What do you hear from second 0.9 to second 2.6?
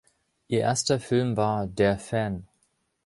Film war "Der Fan".